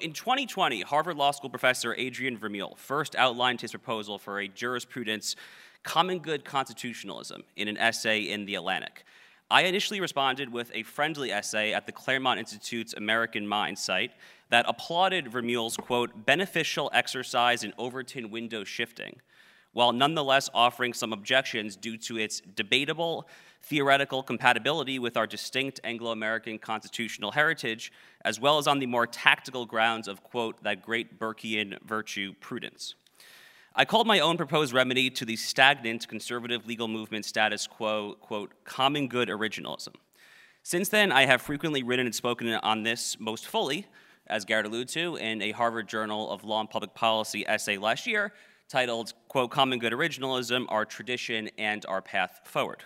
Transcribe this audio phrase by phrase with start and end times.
[0.00, 5.36] In 2020, Harvard Law School professor Adrian Vermeule first outlined his proposal for a jurisprudence
[5.82, 9.04] common good constitutionalism in an essay in The Atlantic.
[9.50, 14.12] I initially responded with a friendly essay at the Claremont Institute's American Mind site
[14.48, 19.20] that applauded Vermeule's, quote, beneficial exercise in Overton window shifting,
[19.72, 23.28] while nonetheless offering some objections due to its debatable
[23.62, 27.92] theoretical compatibility with our distinct Anglo American constitutional heritage,
[28.24, 32.94] as well as on the more tactical grounds of, quote, that great Burkean virtue, prudence.
[33.74, 38.52] I called my own proposed remedy to the stagnant conservative legal movement status quo, quote,
[38.64, 39.94] common good originalism.
[40.62, 43.86] Since then, I have frequently written and spoken on this most fully,
[44.26, 48.06] as Garrett alluded to, in a Harvard Journal of Law and Public Policy essay last
[48.06, 48.32] year
[48.70, 52.84] titled, quote, Common Good Originalism, Our Tradition and Our Path Forward.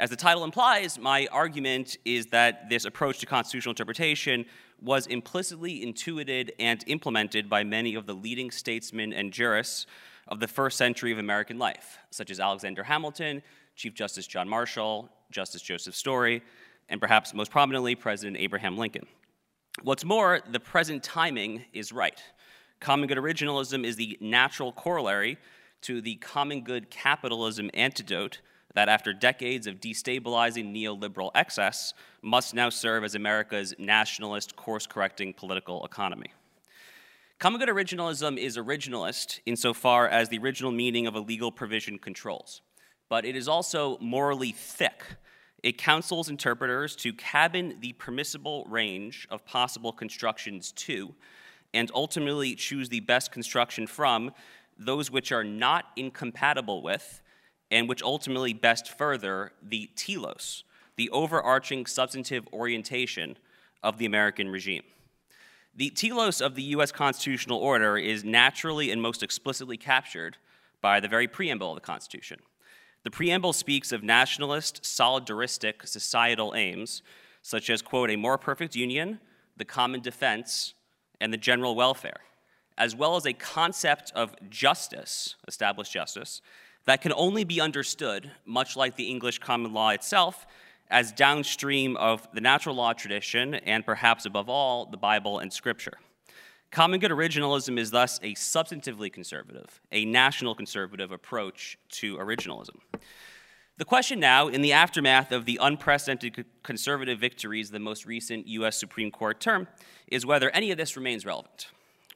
[0.00, 4.44] As the title implies, my argument is that this approach to constitutional interpretation
[4.80, 9.86] was implicitly intuited and implemented by many of the leading statesmen and jurists
[10.26, 13.42] of the first century of American life, such as Alexander Hamilton,
[13.76, 16.42] Chief Justice John Marshall, Justice Joseph Story,
[16.88, 19.06] and perhaps most prominently, President Abraham Lincoln.
[19.82, 22.20] What's more, the present timing is right.
[22.82, 25.38] Common good originalism is the natural corollary
[25.82, 28.40] to the common good capitalism antidote
[28.74, 35.32] that after decades of destabilizing neoliberal excess must now serve as America's nationalist, course correcting
[35.32, 36.32] political economy.
[37.38, 42.62] Common good originalism is originalist insofar as the original meaning of a legal provision controls,
[43.08, 45.04] but it is also morally thick.
[45.62, 51.14] It counsels interpreters to cabin the permissible range of possible constructions to,
[51.74, 54.32] and ultimately choose the best construction from,
[54.78, 57.22] those which are not incompatible with
[57.70, 60.64] and which ultimately best further the telos,
[60.96, 63.36] the overarching substantive orientation
[63.82, 64.82] of the American regime.
[65.74, 70.36] The telos of the US constitutional order is naturally and most explicitly captured
[70.82, 72.40] by the very preamble of the Constitution.
[73.04, 77.02] The preamble speaks of nationalist, solidaristic societal aims,
[77.40, 79.18] such as, quote, a more perfect union,
[79.56, 80.74] the common defense,
[81.22, 82.20] and the general welfare,
[82.76, 86.42] as well as a concept of justice, established justice,
[86.84, 90.46] that can only be understood, much like the English common law itself,
[90.90, 95.94] as downstream of the natural law tradition and perhaps above all, the Bible and Scripture.
[96.72, 102.80] Common good originalism is thus a substantively conservative, a national conservative approach to originalism.
[103.82, 108.46] The question now, in the aftermath of the unprecedented conservative victories of the most recent
[108.46, 109.66] US Supreme Court term,
[110.06, 111.66] is whether any of this remains relevant.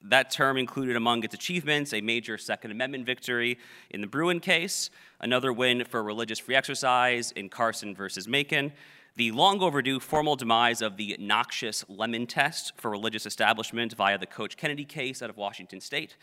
[0.00, 3.58] That term included among its achievements a major Second Amendment victory
[3.90, 4.88] in the Bruen case,
[5.18, 8.72] another win for religious free exercise in Carson versus Makin,
[9.16, 14.26] the long overdue formal demise of the noxious lemon test for religious establishment via the
[14.26, 16.16] Coach Kennedy case out of Washington state,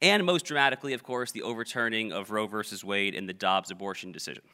[0.00, 4.12] and most dramatically, of course, the overturning of Roe versus Wade in the Dobbs abortion
[4.12, 4.44] decision.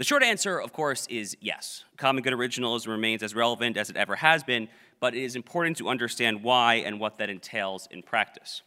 [0.00, 1.84] The short answer, of course, is yes.
[1.98, 5.76] Common good originalism remains as relevant as it ever has been, but it is important
[5.76, 8.62] to understand why and what that entails in practice.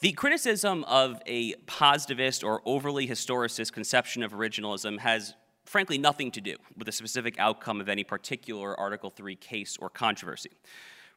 [0.00, 5.32] The criticism of a positivist or overly historicist conception of originalism has
[5.64, 9.88] frankly nothing to do with the specific outcome of any particular Article 3 case or
[9.88, 10.50] controversy.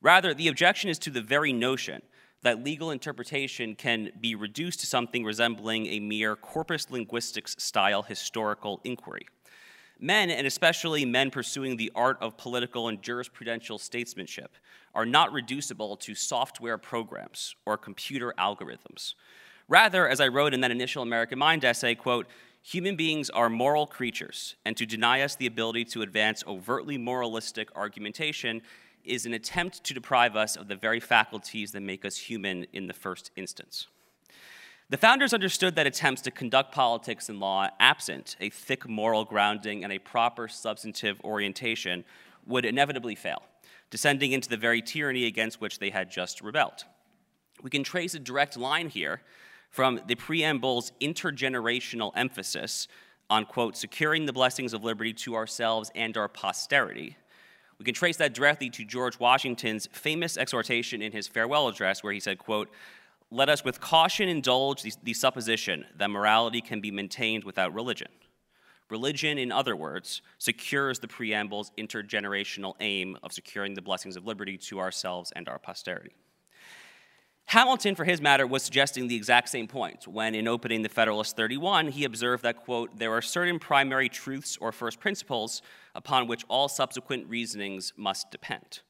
[0.01, 2.03] Rather, the objection is to the very notion
[2.43, 8.79] that legal interpretation can be reduced to something resembling a mere corpus linguistics style historical
[8.83, 9.25] inquiry.
[9.99, 14.57] Men, and especially men pursuing the art of political and jurisprudential statesmanship,
[14.93, 19.13] are not reducible to software programs or computer algorithms.
[19.69, 22.27] Rather, as I wrote in that initial American Mind essay, quote,
[22.61, 27.69] human beings are moral creatures, and to deny us the ability to advance overtly moralistic
[27.75, 28.61] argumentation
[29.03, 32.87] is an attempt to deprive us of the very faculties that make us human in
[32.87, 33.87] the first instance.
[34.89, 39.83] The founders understood that attempts to conduct politics and law absent a thick moral grounding
[39.83, 42.03] and a proper substantive orientation
[42.45, 43.41] would inevitably fail,
[43.89, 46.83] descending into the very tyranny against which they had just rebelled.
[47.61, 49.21] We can trace a direct line here
[49.69, 52.87] from the preamble's intergenerational emphasis
[53.29, 57.17] on, quote, securing the blessings of liberty to ourselves and our posterity.
[57.83, 62.13] We can trace that directly to George Washington's famous exhortation in his farewell address, where
[62.13, 62.69] he said, quote,
[63.29, 68.07] let us with caution indulge the, the supposition that morality can be maintained without religion.
[68.89, 74.57] Religion, in other words, secures the preamble's intergenerational aim of securing the blessings of liberty
[74.59, 76.15] to ourselves and our posterity.
[77.45, 81.35] Hamilton, for his matter, was suggesting the exact same point when, in opening the Federalist
[81.35, 85.61] 31, he observed that, quote, there are certain primary truths or first principles
[85.93, 88.81] upon which all subsequent reasonings must depend.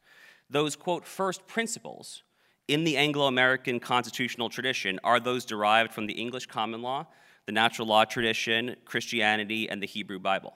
[0.50, 2.24] Those, quote, first principles
[2.68, 7.08] in the Anglo American constitutional tradition are those derived from the English common law,
[7.46, 10.54] the natural law tradition, Christianity, and the Hebrew Bible.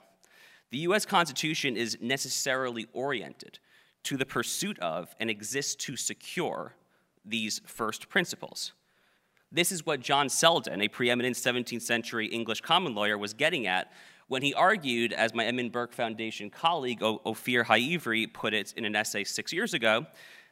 [0.70, 3.58] The US Constitution is necessarily oriented
[4.04, 6.74] to the pursuit of and exists to secure
[7.28, 8.72] these first principles.
[9.50, 13.92] This is what John Selden, a preeminent 17th century English common lawyer, was getting at
[14.28, 18.94] when he argued, as my Edmund Burke Foundation colleague Ofir Haivry put it in an
[18.94, 20.06] essay six years ago,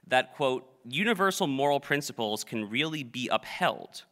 [0.07, 4.05] that, quote, universal moral principles can really be upheld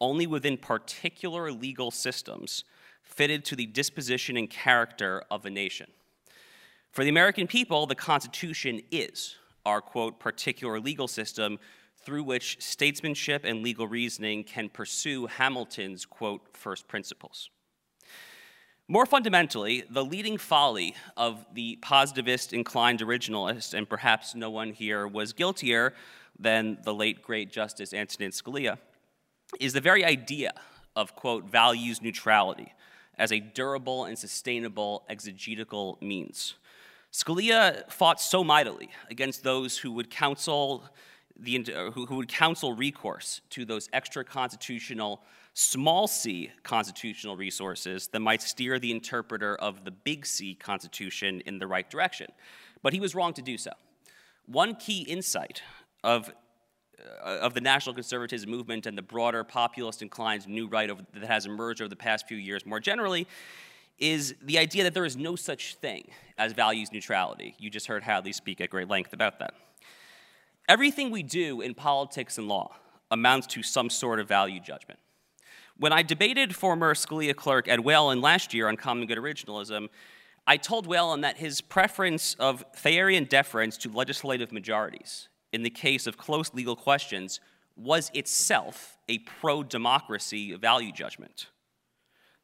[0.00, 2.64] only within particular legal systems
[3.02, 5.86] fitted to the disposition and character of a nation.
[6.90, 11.58] For the American people, the Constitution is our, quote, particular legal system
[12.04, 17.50] through which statesmanship and legal reasoning can pursue Hamilton's, quote, first principles.
[18.88, 25.06] More fundamentally, the leading folly of the positivist inclined originalist, and perhaps no one here
[25.06, 25.94] was guiltier
[26.38, 28.78] than the late great Justice Antonin Scalia,
[29.60, 30.52] is the very idea
[30.96, 32.72] of, quote, values neutrality
[33.16, 36.54] as a durable and sustainable exegetical means.
[37.12, 40.84] Scalia fought so mightily against those who would counsel
[41.38, 45.22] the, who, who would counsel recourse to those extra constitutional,
[45.54, 51.58] small c constitutional resources that might steer the interpreter of the big C Constitution in
[51.58, 52.30] the right direction.
[52.82, 53.72] But he was wrong to do so.
[54.46, 55.62] One key insight
[56.02, 56.32] of,
[56.98, 61.46] uh, of the national conservatism movement and the broader populist inclined new right that has
[61.46, 63.26] emerged over the past few years more generally
[63.98, 67.54] is the idea that there is no such thing as values neutrality.
[67.58, 69.54] You just heard Hadley speak at great length about that.
[70.68, 72.76] Everything we do in politics and law
[73.10, 74.98] amounts to some sort of value judgment.
[75.76, 79.88] When I debated former Scalia clerk Ed Whelan last year on common good originalism,
[80.46, 86.06] I told Whelan that his preference of Thayerian deference to legislative majorities in the case
[86.06, 87.40] of close legal questions
[87.76, 91.48] was itself a pro democracy value judgment.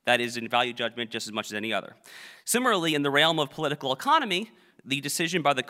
[0.08, 1.94] That is, in value judgment just as much as any other.
[2.46, 4.50] Similarly, in the realm of political economy,
[4.82, 5.62] the decision by the,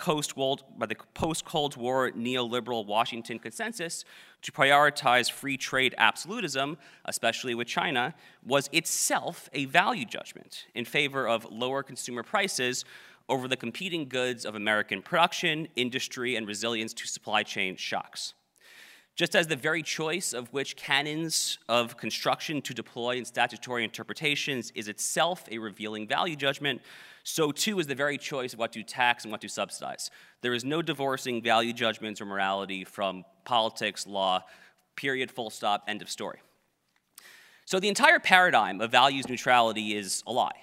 [0.79, 4.05] by the post-Cold War neoliberal Washington consensus
[4.43, 8.15] to prioritize free trade absolutism, especially with China,
[8.47, 12.85] was itself a value judgment in favor of lower consumer prices
[13.29, 18.35] over the competing goods of American production, industry, and resilience to supply chain shocks.
[19.19, 24.71] Just as the very choice of which canons of construction to deploy in statutory interpretations
[24.77, 26.81] is itself a revealing value judgment,
[27.25, 30.13] so too is the very choice of what to tax and what to subsidize.
[30.41, 34.45] There is no divorcing value judgments or morality from politics, law,
[34.95, 36.39] period, full stop, end of story.
[37.65, 40.61] So the entire paradigm of values neutrality is a lie,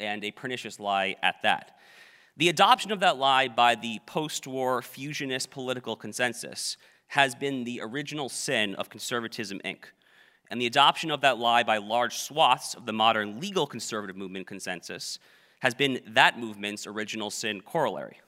[0.00, 1.76] and a pernicious lie at that.
[2.38, 6.78] The adoption of that lie by the post war fusionist political consensus
[7.08, 9.84] has been the original sin of conservatism, Inc.
[10.50, 14.46] And the adoption of that lie by large swaths of the modern legal conservative movement
[14.46, 15.18] consensus
[15.60, 18.20] has been that movement's original sin corollary.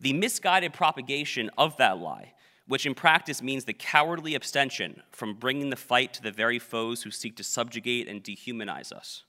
[0.00, 2.32] The misguided propagation of that lie,
[2.66, 7.02] which in practice means the cowardly abstention from bringing the fight to the very foes
[7.02, 9.24] who seek to subjugate and dehumanize us,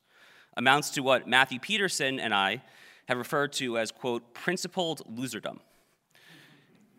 [0.57, 2.61] amounts to what Matthew Peterson and I
[3.07, 5.59] have referred to as, quote, principled loserdom.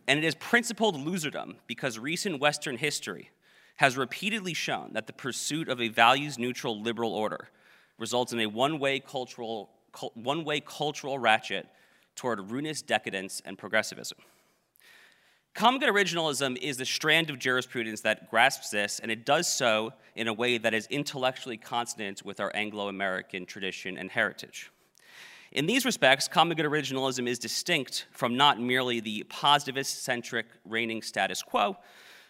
[0.07, 3.31] And it is principled loserdom because recent Western history
[3.77, 7.49] has repeatedly shown that the pursuit of a values neutral liberal order
[7.99, 9.71] results in a one way cultural
[10.15, 11.67] one way cultural ratchet
[12.17, 14.19] toward ruinous decadence and progressivism.
[15.55, 19.93] Common good originalism is the strand of jurisprudence that grasps this, and it does so
[20.17, 24.73] in a way that is intellectually consonant with our Anglo American tradition and heritage.
[25.55, 31.01] In these respects, common good originalism is distinct from not merely the positivist centric reigning
[31.01, 31.77] status quo,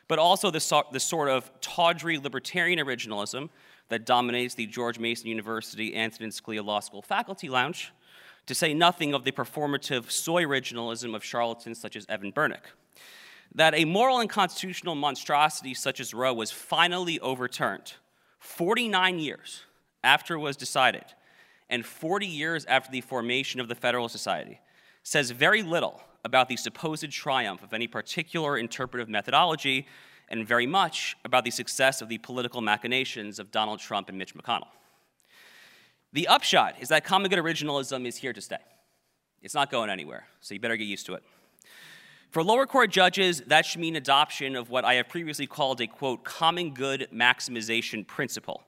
[0.08, 3.48] but also the, so- the sort of tawdry libertarian originalism
[3.88, 7.92] that dominates the George Mason University Antonin Scalia Law School faculty lounge,
[8.44, 12.74] to say nothing of the performative soy originalism of charlatans such as Evan Bernick.
[13.54, 17.94] That a moral and constitutional monstrosity such as Roe was finally overturned
[18.38, 19.62] 49 years
[20.02, 21.04] after it was decided,
[21.70, 24.60] and 40 years after the formation of the Federalist Society,
[25.02, 29.86] says very little about the supposed triumph of any particular interpretive methodology
[30.28, 34.34] and very much about the success of the political machinations of Donald Trump and Mitch
[34.34, 34.68] McConnell.
[36.12, 38.56] The upshot is that common good originalism is here to stay.
[39.42, 41.22] It's not going anywhere, so you better get used to it.
[42.30, 45.86] For lower court judges, that should mean adoption of what I have previously called a
[45.86, 48.64] quote, common good maximization principle.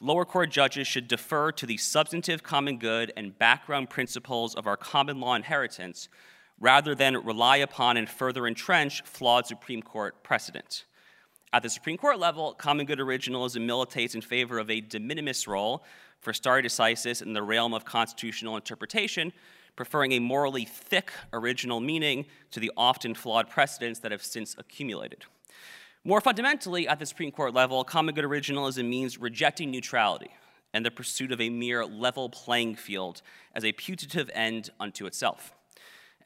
[0.00, 4.76] Lower court judges should defer to the substantive common good and background principles of our
[4.76, 6.08] common law inheritance
[6.60, 10.84] rather than rely upon and further entrench flawed Supreme Court precedent.
[11.52, 15.46] At the Supreme Court level, common good originalism militates in favor of a de minimis
[15.46, 15.84] role
[16.20, 19.32] for stare decisis in the realm of constitutional interpretation,
[19.76, 25.24] preferring a morally thick original meaning to the often flawed precedents that have since accumulated.
[26.06, 30.30] More fundamentally, at the Supreme Court level, common good originalism means rejecting neutrality
[30.74, 33.22] and the pursuit of a mere level playing field
[33.54, 35.54] as a putative end unto itself.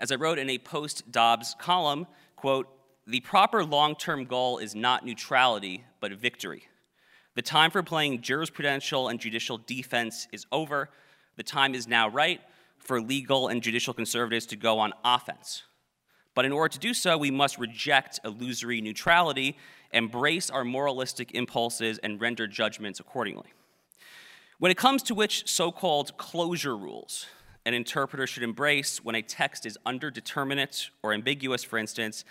[0.00, 2.66] As I wrote in a post Dobbs column, quote,
[3.06, 6.64] the proper long term goal is not neutrality, but victory.
[7.36, 10.90] The time for playing jurisprudential and judicial defense is over.
[11.36, 12.40] The time is now right
[12.78, 15.62] for legal and judicial conservatives to go on offense.
[16.38, 19.56] But in order to do so, we must reject illusory neutrality,
[19.90, 23.48] embrace our moralistic impulses, and render judgments accordingly.
[24.60, 27.26] When it comes to which so called closure rules
[27.66, 32.24] an interpreter should embrace when a text is underdeterminate or ambiguous, for instance,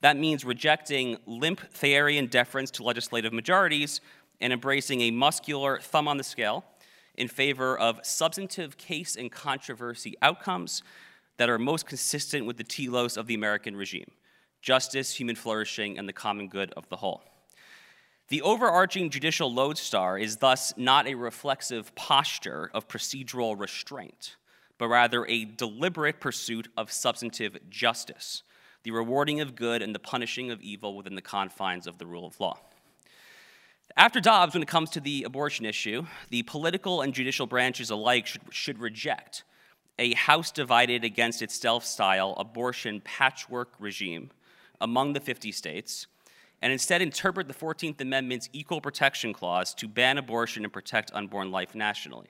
[0.00, 4.00] that means rejecting limp Thayerian deference to legislative majorities
[4.40, 6.64] and embracing a muscular thumb on the scale
[7.14, 10.82] in favor of substantive case and controversy outcomes
[11.36, 14.10] that are most consistent with the telos of the American regime
[14.62, 17.22] justice, human flourishing, and the common good of the whole.
[18.28, 24.36] The overarching judicial lodestar is thus not a reflexive posture of procedural restraint,
[24.78, 28.42] but rather a deliberate pursuit of substantive justice,
[28.84, 32.26] the rewarding of good and the punishing of evil within the confines of the rule
[32.26, 32.58] of law.
[33.96, 38.26] After Dobbs, when it comes to the abortion issue, the political and judicial branches alike
[38.26, 39.44] should, should reject
[39.98, 44.30] a House divided against itself style abortion patchwork regime
[44.80, 46.06] among the 50 states,
[46.60, 51.50] and instead interpret the 14th Amendment's Equal Protection Clause to ban abortion and protect unborn
[51.50, 52.26] life nationally.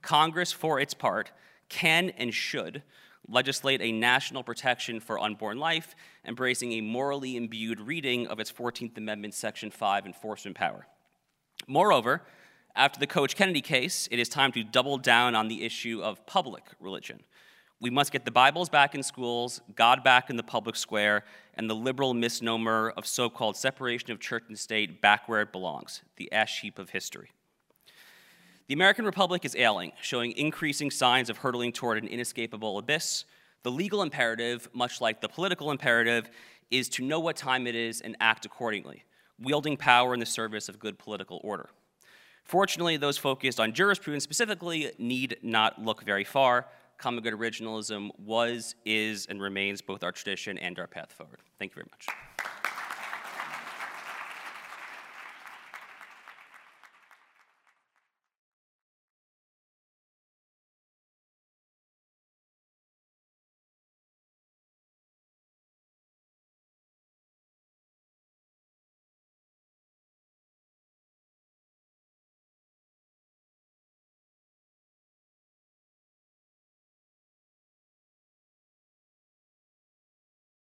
[0.00, 1.32] Congress, for its part,
[1.68, 2.82] can and should
[3.28, 8.96] legislate a national protection for unborn life, embracing a morally imbued reading of its 14th
[8.98, 10.86] Amendment Section 5 enforcement power.
[11.68, 12.22] Moreover,
[12.74, 16.24] after the Coach Kennedy case, it is time to double down on the issue of
[16.26, 17.20] public religion.
[17.80, 21.24] We must get the Bibles back in schools, God back in the public square,
[21.54, 25.52] and the liberal misnomer of so called separation of church and state back where it
[25.52, 27.30] belongs, the ash heap of history.
[28.68, 33.24] The American Republic is ailing, showing increasing signs of hurtling toward an inescapable abyss.
[33.64, 36.30] The legal imperative, much like the political imperative,
[36.70, 39.04] is to know what time it is and act accordingly
[39.42, 41.68] wielding power in the service of good political order.
[42.44, 46.66] Fortunately, those focused on jurisprudence specifically need not look very far.
[46.98, 51.40] Common good originalism was, is, and remains both our tradition and our path forward.
[51.58, 52.06] Thank you very much.